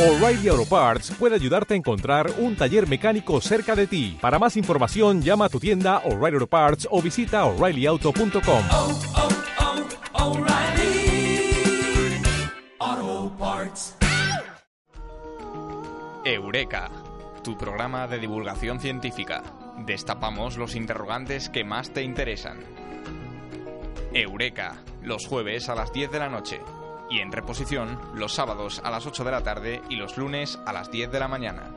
[0.00, 4.16] O'Reilly Auto Parts puede ayudarte a encontrar un taller mecánico cerca de ti.
[4.18, 8.64] Para más información, llama a tu tienda O'Reilly Auto Parts o visita oreillyauto.com.
[8.70, 9.00] oh,
[10.14, 11.52] oh, O'Reilly
[12.78, 13.96] Auto Parts.
[16.24, 16.90] Eureka,
[17.44, 19.42] tu programa de divulgación científica.
[19.84, 22.60] Destapamos los interrogantes que más te interesan.
[24.14, 26.58] Eureka, los jueves a las 10 de la noche.
[27.10, 30.72] Y en reposición, los sábados a las 8 de la tarde y los lunes a
[30.72, 31.74] las 10 de la mañana.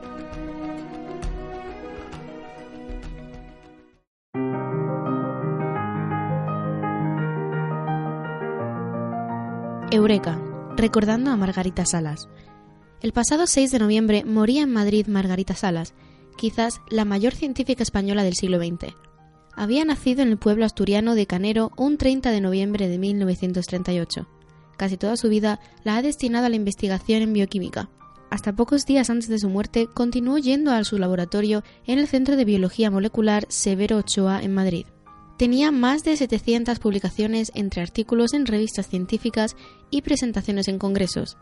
[9.90, 10.40] Eureka,
[10.76, 12.28] recordando a Margarita Salas.
[13.00, 15.94] El pasado 6 de noviembre moría en Madrid Margarita Salas,
[16.36, 18.94] quizás la mayor científica española del siglo XX.
[19.54, 24.33] Había nacido en el pueblo asturiano de Canero un 30 de noviembre de 1938.
[24.76, 27.88] Casi toda su vida la ha destinado a la investigación en bioquímica.
[28.30, 32.36] Hasta pocos días antes de su muerte continuó yendo a su laboratorio en el Centro
[32.36, 34.86] de Biología Molecular Severo Ochoa en Madrid.
[35.38, 39.56] Tenía más de 700 publicaciones entre artículos en revistas científicas
[39.90, 41.36] y presentaciones en congresos.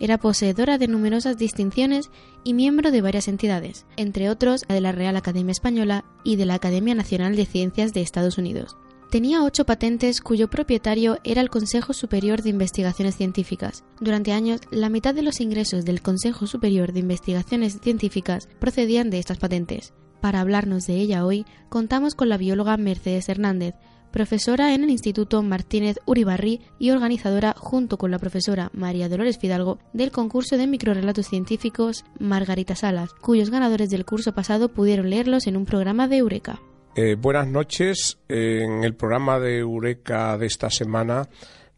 [0.00, 2.10] Era poseedora de numerosas distinciones
[2.42, 6.54] y miembro de varias entidades, entre otros de la Real Academia Española y de la
[6.54, 8.76] Academia Nacional de Ciencias de Estados Unidos.
[9.12, 13.84] Tenía ocho patentes cuyo propietario era el Consejo Superior de Investigaciones Científicas.
[14.00, 19.18] Durante años, la mitad de los ingresos del Consejo Superior de Investigaciones Científicas procedían de
[19.18, 19.92] estas patentes.
[20.22, 23.74] Para hablarnos de ella hoy, contamos con la bióloga Mercedes Hernández,
[24.12, 29.78] profesora en el Instituto Martínez Uribarri y organizadora, junto con la profesora María Dolores Fidalgo,
[29.92, 35.58] del concurso de microrelatos científicos Margarita Salas, cuyos ganadores del curso pasado pudieron leerlos en
[35.58, 36.62] un programa de Eureka.
[36.94, 38.18] Eh, buenas noches.
[38.28, 41.26] En el programa de Eureka de esta semana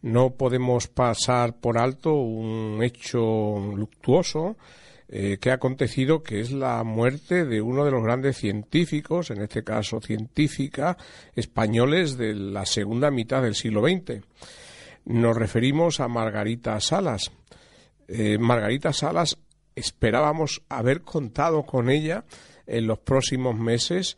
[0.01, 4.57] no podemos pasar por alto un hecho luctuoso
[5.07, 9.41] eh, que ha acontecido, que es la muerte de uno de los grandes científicos, en
[9.41, 10.97] este caso científica,
[11.33, 14.21] españoles de la segunda mitad del siglo XX.
[15.05, 17.31] Nos referimos a Margarita Salas.
[18.09, 19.37] Eh, Margarita Salas
[19.75, 22.25] esperábamos haber contado con ella
[22.67, 24.17] en los próximos meses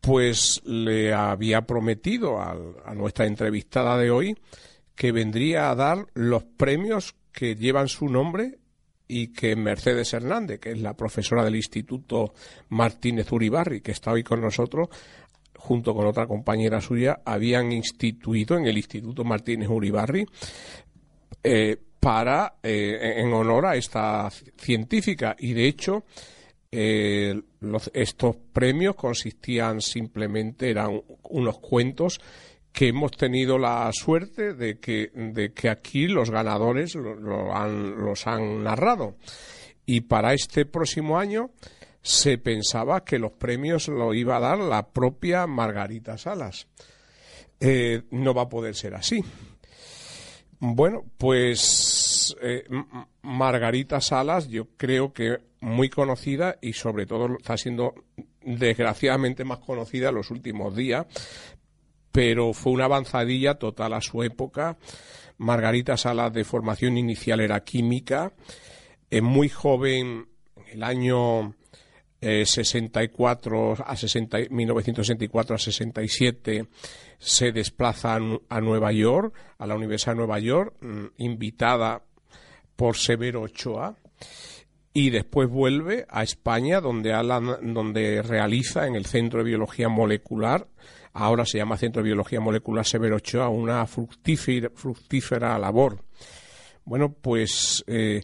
[0.00, 4.36] pues le había prometido a, a, nuestra entrevistada de hoy
[4.94, 8.58] que vendría a dar los premios que llevan su nombre
[9.08, 12.32] y que Mercedes Hernández, que es la profesora del Instituto
[12.68, 14.88] Martínez Uribarri, que está hoy con nosotros,
[15.56, 20.24] junto con otra compañera suya, habían instituido en el Instituto Martínez Uribarri
[21.42, 25.34] eh, para eh, en honor a esta científica.
[25.38, 26.04] Y de hecho
[26.72, 27.40] eh,
[27.92, 32.20] estos premios consistían simplemente, eran unos cuentos
[32.72, 35.10] que hemos tenido la suerte de que,
[35.68, 39.16] aquí los ganadores los han narrado.
[39.84, 41.50] Y para este próximo año
[42.02, 46.68] se pensaba que los premios lo iba a dar la propia Margarita Salas.
[47.58, 49.22] Eh, no va a poder ser así.
[50.60, 52.09] Bueno, pues
[52.40, 52.64] eh,
[53.22, 57.94] Margarita Salas yo creo que muy conocida y sobre todo está siendo
[58.42, 61.06] desgraciadamente más conocida en los últimos días,
[62.12, 64.78] pero fue una avanzadilla total a su época.
[65.38, 68.32] Margarita Salas de formación inicial era química,
[69.10, 71.54] eh, muy joven, en el año
[72.20, 76.66] eh, 64 a 60, 1964 a 67
[77.18, 80.74] se desplaza a Nueva York, a la Universidad de Nueva York,
[81.16, 82.02] invitada
[82.80, 83.94] por Severo Ochoa,
[84.94, 90.66] y después vuelve a España, donde, donde realiza en el Centro de Biología Molecular,
[91.12, 96.02] ahora se llama Centro de Biología Molecular Severo Ochoa, una fructífera, fructífera labor.
[96.86, 98.22] Bueno, pues eh,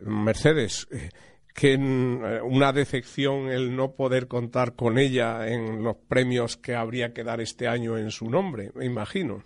[0.00, 1.10] Mercedes, eh,
[1.54, 7.24] que una decepción el no poder contar con ella en los premios que habría que
[7.24, 9.42] dar este año en su nombre, me imagino.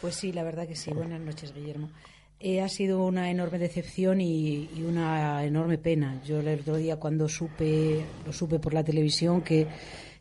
[0.00, 0.92] Pues sí, la verdad que sí.
[0.92, 1.90] Buenas noches, Guillermo.
[2.38, 6.20] Eh, ha sido una enorme decepción y, y, una enorme pena.
[6.24, 9.66] Yo el otro día cuando supe, lo supe por la televisión que,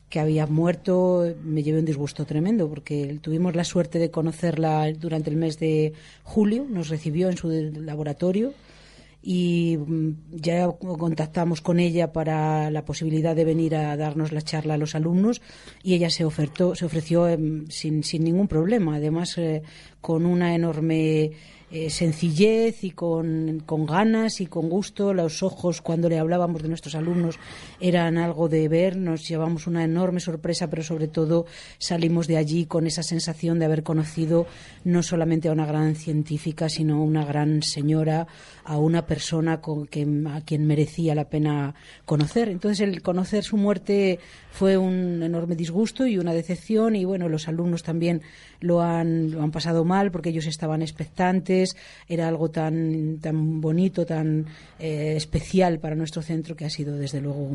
[0.10, 5.30] que había muerto, me llevé un disgusto tremendo porque tuvimos la suerte de conocerla durante
[5.30, 8.54] el mes de julio, nos recibió en su laboratorio
[9.22, 9.80] y
[10.30, 14.94] ya contactamos con ella para la posibilidad de venir a darnos la charla a los
[14.94, 15.42] alumnos
[15.82, 17.38] y ella se ofertó, se ofreció eh,
[17.70, 19.64] sin, sin ningún problema, además eh,
[20.00, 21.32] con una enorme
[21.72, 25.14] eh, sencillez y con, con, ganas y con gusto.
[25.14, 27.40] Los ojos, cuando le hablábamos de nuestros alumnos,
[27.80, 28.98] eran algo de ver.
[28.98, 31.46] Nos llevamos una enorme sorpresa, pero sobre todo
[31.80, 34.46] salimos de allí con esa sensación de haber conocido
[34.84, 38.28] no solamente a una gran científica, sino a una gran señora,
[38.64, 41.74] a una persona con que, a quien merecía la pena
[42.06, 42.50] conocer.
[42.50, 44.20] Entonces, el conocer su muerte
[44.52, 46.96] fue un enorme disgusto y una decepción.
[46.96, 48.22] Y bueno, los alumnos también
[48.62, 51.55] lo han, lo han pasado mal porque ellos estaban expectantes,
[52.08, 54.46] era algo tan, tan bonito, tan
[54.80, 57.50] eh, especial para nuestro centro que ha sido desde luego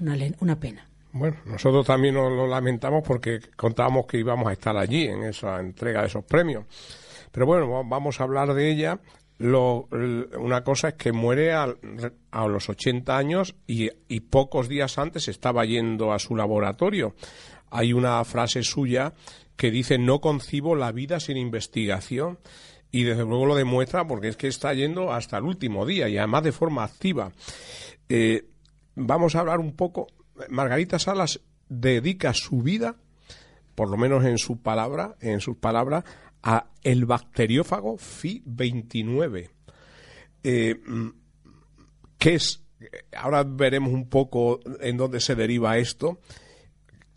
[0.00, 0.88] una, una pena.
[1.12, 5.60] Bueno, nosotros también nos lo lamentamos porque contábamos que íbamos a estar allí en esa
[5.60, 6.64] entrega de esos premios.
[7.30, 8.98] Pero bueno, vamos a hablar de ella.
[9.38, 9.88] Lo,
[10.38, 11.72] una cosa es que muere a,
[12.32, 17.14] a los 80 años y, y, pocos días antes estaba yendo a su laboratorio.
[17.70, 19.12] Hay una frase suya
[19.56, 22.38] que dice no concibo la vida sin investigación
[22.94, 26.16] y desde luego lo demuestra porque es que está yendo hasta el último día y
[26.16, 27.32] además de forma activa.
[28.08, 28.46] Eh,
[28.94, 30.06] vamos a hablar un poco.
[30.48, 32.94] Margarita Salas dedica su vida,
[33.74, 36.04] por lo menos en su palabra, en sus palabras,
[36.40, 39.50] a el bacteriófago Phi 29.
[40.44, 40.76] Eh,
[42.16, 42.62] ¿Qué es?
[43.16, 46.20] Ahora veremos un poco en dónde se deriva esto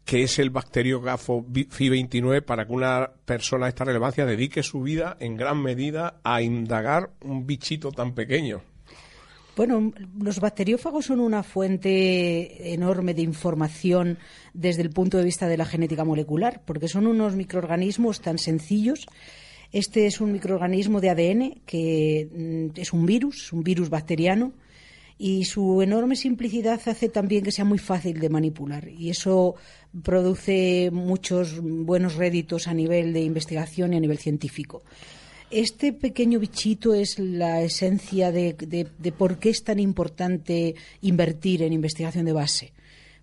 [0.07, 5.17] que es el bacteriógrafo FI29 para que una persona de esta relevancia dedique su vida
[5.19, 8.61] en gran medida a indagar un bichito tan pequeño.
[9.57, 14.17] Bueno, los bacteriófagos son una fuente enorme de información
[14.53, 19.07] desde el punto de vista de la genética molecular, porque son unos microorganismos tan sencillos.
[19.73, 24.53] Este es un microorganismo de ADN que mm, es un virus, un virus bacteriano,
[25.17, 29.55] y su enorme simplicidad hace también que sea muy fácil de manipular y eso
[30.03, 34.83] produce muchos buenos réditos a nivel de investigación y a nivel científico.
[35.49, 38.53] Este pequeño bichito es la esencia de,
[39.17, 42.73] por qué es tan importante invertir en investigación de base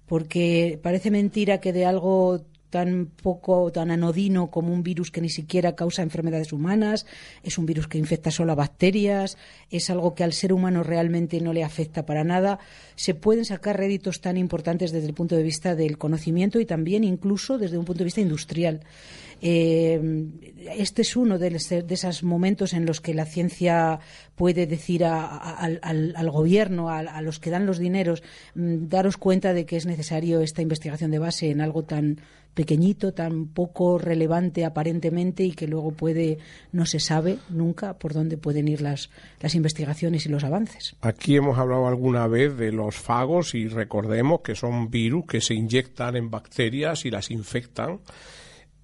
[0.06, 2.44] porque parece mentira que de algo
[2.74, 7.06] tan poco, tan anodino como un virus que ni siquiera causa enfermedades humanas,
[7.44, 9.38] es un virus que infecta solo a bacterias,
[9.70, 12.58] es algo que al ser humano realmente no le afecta para nada.
[12.96, 17.04] Se pueden sacar réditos tan importantes desde el punto de vista del conocimiento y también
[17.04, 18.80] incluso desde un punto de vista industrial.
[19.40, 20.00] Eh,
[20.76, 24.00] este es uno de, esos momentos en los que la ciencia
[24.34, 28.22] puede decir al, gobierno, a, los que dan los dineros,
[28.54, 32.20] mm, daros cuenta de que es necesario esta investigación de base en algo tan
[32.54, 36.38] pequeñito, tan poco relevante aparentemente y que luego puede,
[36.72, 39.10] no se sabe nunca por dónde pueden ir las,
[39.40, 40.96] las investigaciones y los avances.
[41.00, 45.54] Aquí hemos hablado alguna vez de los fagos y recordemos que son virus que se
[45.54, 48.00] inyectan en bacterias y las infectan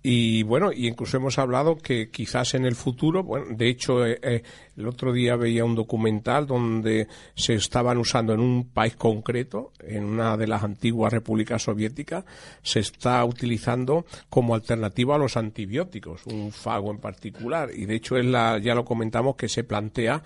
[0.02, 4.18] y bueno, y incluso hemos hablado que quizás en el futuro, bueno, de hecho, eh,
[4.22, 4.42] eh,
[4.78, 10.04] el otro día veía un documental donde se estaban usando en un país concreto, en
[10.04, 12.24] una de las antiguas repúblicas soviéticas,
[12.62, 17.68] se está utilizando como alternativa a los antibióticos, un fago en particular.
[17.74, 20.22] Y de hecho, es la, ya lo comentamos que se plantea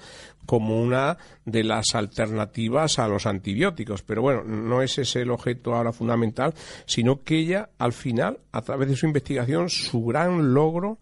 [0.46, 4.02] como una de las alternativas a los antibióticos.
[4.02, 6.54] Pero bueno, no es ese el objeto ahora fundamental,
[6.86, 10.98] sino que ella, al final, a través de su investigación, su gran logro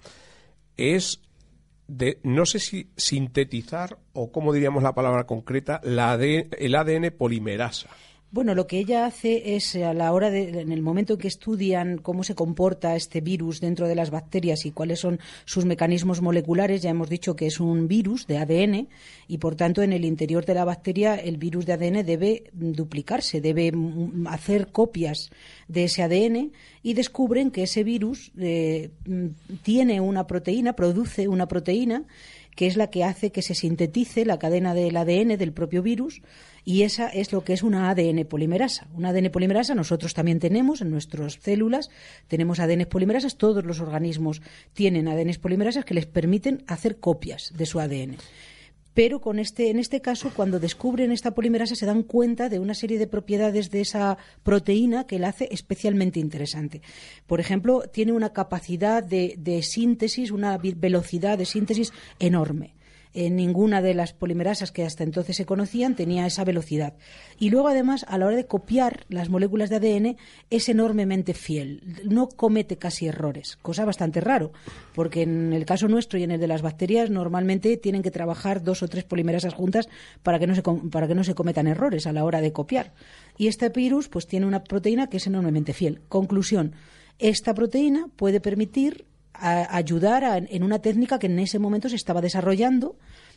[0.77, 1.21] es
[1.89, 7.89] de, no sé si sintetizar o, como diríamos la palabra concreta, la el ADN polimerasa.
[8.33, 11.29] Bueno, lo que ella hace es a la hora de, en el momento en que
[11.29, 16.23] estudian cómo se comporta este virus dentro de las bacterias y cuáles son sus mecanismos
[16.23, 18.89] moleculares, ya hemos dicho que es un virus de ADN
[19.29, 23.43] y por tanto en el interior de la bacteria el virus de ADN debe duplicarse,
[23.43, 23.71] debe
[24.25, 25.29] hacer copias
[25.69, 28.93] de ese ADN y descubren que ese virus eh,
[29.63, 32.05] tiene una proteína, produce una proteína
[32.57, 36.23] que es la que hace que se sintetice la cadena del ADN del propio virus
[36.65, 38.87] y esa es lo que es una ADN polimerasa.
[38.95, 41.91] Una ADN polimerasa nosotros también tenemos en nuestras células,
[42.29, 44.43] tenemos ADN polimerasas, todos los organismos
[44.73, 48.17] tienen ADN polimerasas que les permiten hacer copias de su ADN.
[48.95, 52.75] Pero con este, en este caso, cuando descubren esta polimerasa, se dan cuenta de una
[52.75, 56.83] serie de propiedades de esa proteína que la hace especialmente interesante.
[57.27, 62.75] Por ejemplo, tiene una capacidad de síntesis, una velocidad de síntesis enorme
[63.15, 66.95] en ninguna de las polimerasas que hasta entonces se conocían tenía esa velocidad.
[67.39, 70.17] Y luego, además, a la hora de copiar las moléculas de ADN,
[70.51, 71.83] es enormemente fiel.
[72.05, 74.53] No comete casi errores, cosa bastante raro,
[74.95, 78.63] porque en el caso nuestro y en el de las bacterias, normalmente tienen que trabajar
[78.63, 79.89] dos o tres polimerasas juntas
[80.23, 82.93] para que no se, para que no se cometan errores a la hora de copiar.
[83.37, 86.01] Y este virus, pues, tiene una proteína que es enormemente fiel.
[86.09, 86.75] Conclusión.
[87.19, 89.07] Esta proteína puede permitir
[89.43, 92.97] a- ayudar a- en una técnica que en ese momento se estaba desarrollando,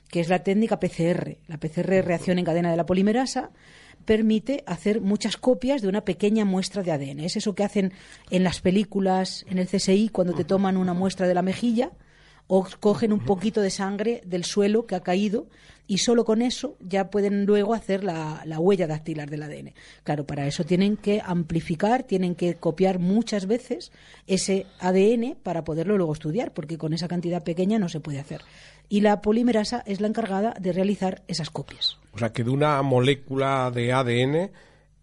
[0.09, 1.39] que es la técnica PCR.
[1.47, 3.49] La PCR, reacción en cadena de la polimerasa,
[4.05, 7.25] permite hacer muchas copias de una pequeña muestra de ADN.
[7.25, 7.91] Es eso que hacen
[8.29, 11.91] en las películas, en el CSI, cuando te toman una muestra de la mejilla
[12.47, 15.47] o cogen un poquito de sangre del suelo que ha caído
[15.87, 19.73] y solo con eso ya pueden luego hacer la, la huella dactilar del ADN.
[20.03, 23.91] Claro, para eso tienen que amplificar, tienen que copiar muchas veces
[24.25, 28.41] ese ADN para poderlo luego estudiar, porque con esa cantidad pequeña no se puede hacer.
[28.89, 31.97] Y la polimerasa es la encargada de realizar esas copias.
[32.13, 34.51] O sea, que de una molécula de ADN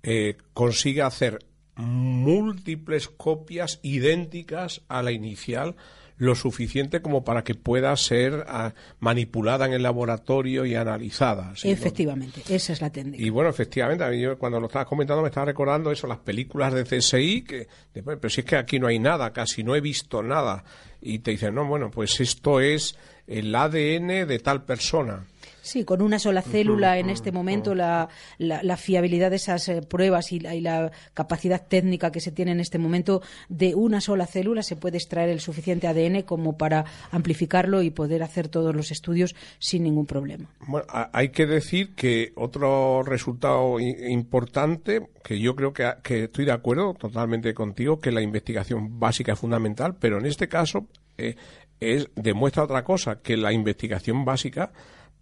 [0.03, 1.39] eh, consigue hacer
[1.77, 5.77] múltiples copias idénticas a la inicial,
[6.17, 11.55] lo suficiente como para que pueda ser ah, manipulada en el laboratorio y analizada.
[11.57, 11.71] ¿sí?
[11.71, 13.23] Efectivamente, esa es la técnica.
[13.23, 16.19] Y bueno, efectivamente, a mí yo cuando lo estabas comentando me estaba recordando eso, las
[16.19, 19.75] películas de CSI, que, después, pero si es que aquí no hay nada, casi no
[19.75, 20.65] he visto nada.
[21.01, 25.27] Y te dicen, no, bueno, pues esto es el ADN de tal persona.
[25.63, 29.81] Sí, con una sola célula en este momento la, la, la fiabilidad de esas eh,
[29.81, 34.01] pruebas y la, y la capacidad técnica que se tiene en este momento de una
[34.01, 38.75] sola célula se puede extraer el suficiente ADN como para amplificarlo y poder hacer todos
[38.75, 40.51] los estudios sin ningún problema.
[40.67, 46.53] Bueno, hay que decir que otro resultado importante, que yo creo que, que estoy de
[46.53, 50.89] acuerdo totalmente contigo, que la investigación básica es fundamental, pero en este caso
[51.19, 51.37] eh,
[51.81, 54.73] es, demuestra otra cosa, que la investigación básica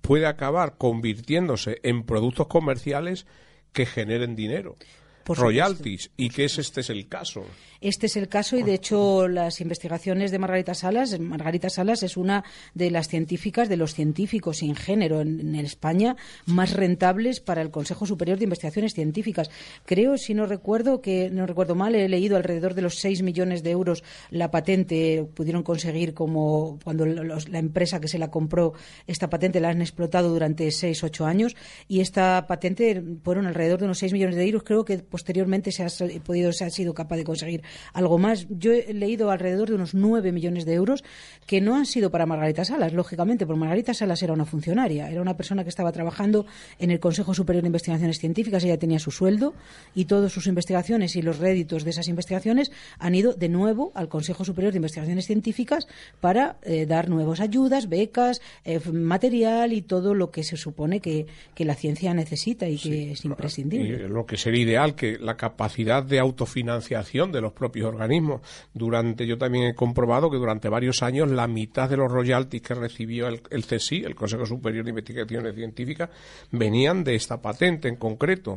[0.00, 3.26] puede acabar convirtiéndose en productos comerciales
[3.72, 4.76] que generen dinero.
[5.24, 5.42] Por supuesto.
[5.44, 7.44] royalties, y que es, este es el caso.
[7.80, 12.18] Este es el caso y, de hecho, las investigaciones de Margarita Salas, Margarita Salas es
[12.18, 17.62] una de las científicas, de los científicos sin género en, en España más rentables para
[17.62, 19.50] el Consejo Superior de Investigaciones Científicas.
[19.86, 23.62] Creo, si no recuerdo, que no recuerdo mal, he leído alrededor de los 6 millones
[23.62, 28.74] de euros la patente pudieron conseguir como cuando los- la empresa que se la compró
[29.06, 31.56] esta patente la han explotado durante 6, 8 años
[31.88, 34.64] y esta patente fueron alrededor de unos 6 millones de euros.
[34.64, 35.88] Creo que posteriormente se ha
[36.24, 37.62] podido, se ha sido capaz de conseguir
[37.92, 38.46] algo más.
[38.48, 41.04] Yo he leído alrededor de unos 9 millones de euros
[41.46, 45.20] que no han sido para Margarita Salas, lógicamente, porque Margarita Salas era una funcionaria, era
[45.20, 46.46] una persona que estaba trabajando
[46.78, 49.54] en el Consejo Superior de Investigaciones Científicas, ella tenía su sueldo
[49.94, 54.08] y todas sus investigaciones y los réditos de esas investigaciones han ido de nuevo al
[54.08, 55.88] Consejo Superior de Investigaciones Científicas
[56.20, 61.26] para eh, dar nuevas ayudas, becas, eh, material y todo lo que se supone que,
[61.54, 64.08] que la ciencia necesita y que es imprescindible.
[64.08, 68.42] Lo que sería ideal que la capacidad de autofinanciación de los propios organismos.
[68.74, 72.74] Durante yo también he comprobado que durante varios años la mitad de los royalties que
[72.74, 76.10] recibió el, el CSI el Consejo Superior de Investigaciones Científicas
[76.50, 78.56] venían de esta patente en concreto.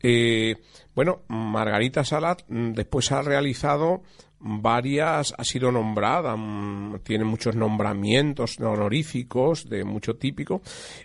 [0.00, 0.54] Eh,
[0.94, 4.02] bueno Margarita Salat mm, después ha realizado
[4.40, 10.62] varias ha sido nombrada mm, tiene muchos nombramientos honoríficos de mucho típico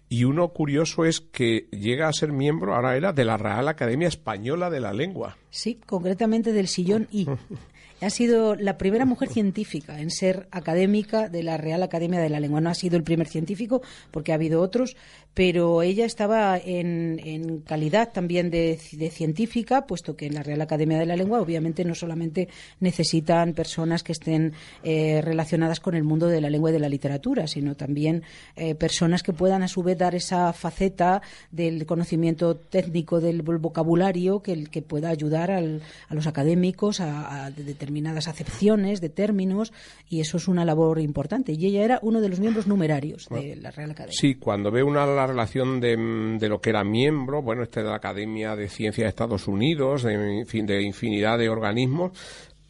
[0.09, 4.07] y uno curioso es que llega a ser miembro ahora era de la Real Academia
[4.07, 7.27] Española de la Lengua Sí, concretamente del sillón I.
[8.03, 12.39] Ha sido la primera mujer científica en ser académica de la Real Academia de la
[12.39, 12.61] Lengua.
[12.61, 13.81] No ha sido el primer científico,
[14.11, 14.95] porque ha habido otros,
[15.33, 18.77] pero ella estaba en, calidad también de,
[19.11, 24.03] científica, puesto que en la Real Academia de la Lengua obviamente no solamente necesitan personas
[24.03, 27.75] que estén eh, relacionadas con el mundo de la lengua y de la literatura, sino
[27.75, 28.23] también
[28.55, 34.41] eh, personas que puedan a su vez dar esa faceta del conocimiento técnico del vocabulario
[34.41, 34.53] que,
[34.87, 37.51] pueda ayudar al- a los académicos a, a
[37.93, 39.71] determinadas acepciones de términos
[40.09, 41.53] y eso es una labor importante.
[41.53, 44.17] Y ella era uno de los miembros numerarios de la Real Academia.
[44.19, 45.95] Sí, cuando ve una la relación de,
[46.39, 50.03] de lo que era miembro, bueno, este de la Academia de Ciencias de Estados Unidos,
[50.03, 52.13] de, en fin, de infinidad de organismos,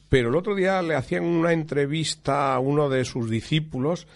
[0.09, 4.07] pero el otro día le hacían una entrevista a uno de sus discípulos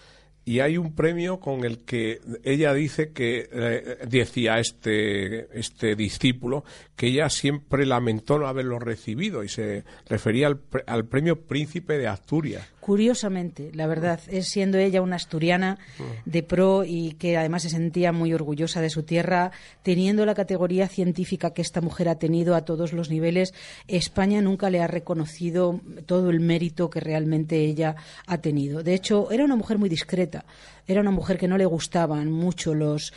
[0.48, 6.64] y hay un premio con el que ella dice que eh, decía este este discípulo
[6.96, 12.08] que ella siempre lamentó no haberlo recibido y se refería al, al premio Príncipe de
[12.08, 12.66] Asturias.
[12.88, 15.76] Curiosamente, la verdad, es siendo ella una asturiana
[16.24, 19.52] de pro y que además se sentía muy orgullosa de su tierra,
[19.82, 23.52] teniendo la categoría científica que esta mujer ha tenido a todos los niveles,
[23.88, 27.94] España nunca le ha reconocido todo el mérito que realmente ella
[28.26, 28.82] ha tenido.
[28.82, 30.46] De hecho, era una mujer muy discreta.
[30.88, 33.12] Era una mujer que no le gustaban mucho los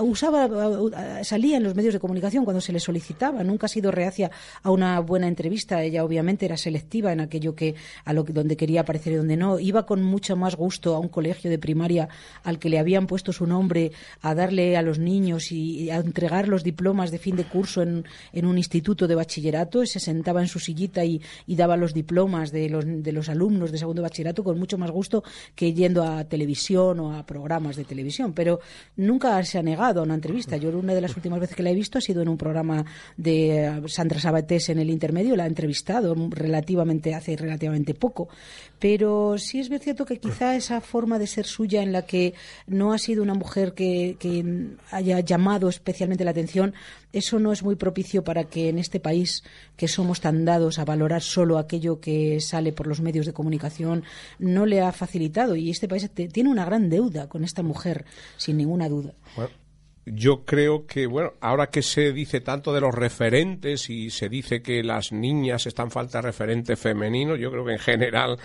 [0.00, 0.48] usaba
[1.24, 4.30] salía en los medios de comunicación cuando se le solicitaba, nunca ha sido reacia
[4.62, 7.74] a una buena entrevista, ella obviamente era selectiva en aquello que
[8.04, 9.58] a lo que donde quería aparecer y dónde no.
[9.58, 12.08] Iba con mucho más gusto a un colegio de primaria
[12.44, 13.90] al que le habían puesto su nombre,
[14.22, 18.04] a darle a los niños y, a entregar los diplomas de fin de curso en,
[18.32, 19.84] en un instituto de bachillerato.
[19.84, 23.72] Se sentaba en su sillita y, y daba los diplomas de los, de los alumnos
[23.72, 25.24] de segundo bachillerato con mucho más gusto
[25.56, 28.32] que yendo a televisión a programas de televisión.
[28.32, 28.60] Pero
[28.96, 30.56] nunca se ha negado a una entrevista.
[30.56, 32.84] Yo una de las últimas veces que la he visto ha sido en un programa
[33.16, 35.36] de eh, Sandra Sabatés en el intermedio.
[35.36, 38.28] La ha entrevistado relativamente hace relativamente poco.
[38.78, 42.34] Pero sí es cierto que quizá esa forma de ser suya en la que
[42.66, 46.74] no ha sido una mujer que, que haya llamado especialmente la atención,
[47.12, 49.42] eso no es muy propicio para que en este país,
[49.76, 54.04] que somos tan dados a valorar solo aquello que sale por los medios de comunicación,
[54.38, 55.56] no le ha facilitado.
[55.56, 58.04] Y este país tiene una gran deuda con esta mujer,
[58.36, 59.14] sin ninguna duda.
[60.06, 64.62] yo creo que, bueno, ahora que se dice tanto de los referentes y se dice
[64.62, 68.38] que las niñas están falta de referentes femeninos, yo creo que en general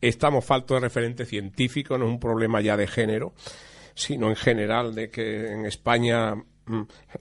[0.00, 3.34] estamos faltos de referente científico, no es un problema ya de género,
[3.94, 6.34] sino en general de que en España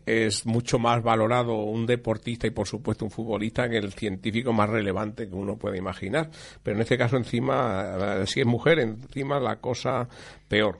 [0.05, 4.69] es mucho más valorado un deportista y por supuesto un futbolista que el científico más
[4.69, 6.29] relevante que uno puede imaginar.
[6.63, 10.07] Pero en este caso encima, si es mujer, encima la cosa
[10.47, 10.77] peor.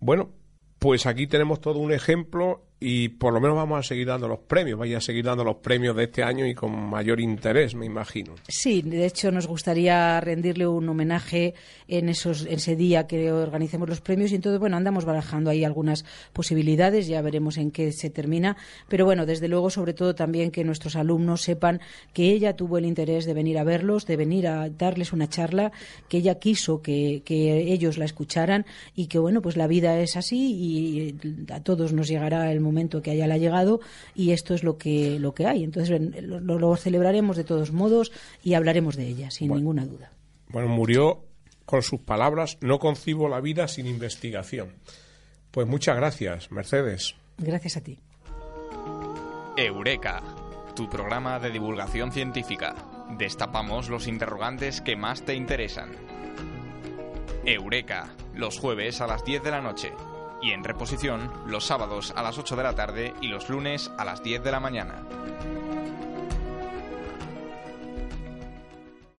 [0.00, 0.30] Bueno,
[0.78, 4.38] pues aquí tenemos todo un ejemplo y por lo menos vamos a seguir dando los
[4.38, 7.84] premios, vaya a seguir dando los premios de este año y con mayor interés, me
[7.84, 8.34] imagino.
[8.48, 11.52] Sí, de hecho nos gustaría rendirle un homenaje
[11.88, 16.06] en esos ese día que organicemos los premios y entonces bueno, andamos barajando ahí algunas
[16.32, 18.56] posibilidades, ya veremos en qué se termina,
[18.88, 21.82] pero bueno, desde luego sobre todo también que nuestros alumnos sepan
[22.14, 25.70] que ella tuvo el interés de venir a verlos, de venir a darles una charla,
[26.08, 30.16] que ella quiso que, que ellos la escucharan y que bueno, pues la vida es
[30.16, 33.80] así y a todos nos llegará el momento momento que haya la llegado
[34.14, 35.64] y esto es lo que, lo que hay.
[35.64, 38.12] Entonces lo, celebraremos de todos modos
[38.42, 40.10] y hablaremos de ella, sin ninguna duda.
[40.48, 41.24] Bueno, murió
[41.64, 44.74] con sus palabras, no concibo la vida sin investigación.
[45.50, 47.14] Pues muchas gracias, Mercedes.
[47.38, 47.98] Gracias a ti.
[49.56, 50.22] Eureka,
[50.74, 52.74] tu programa de divulgación científica.
[53.18, 55.90] Destapamos los interrogantes que más te interesan.
[57.44, 59.92] Eureka, los jueves a las 10 de la noche
[60.42, 64.04] y en reposición los sábados a las 8 de la tarde y los lunes a
[64.04, 65.02] las 10 de la mañana.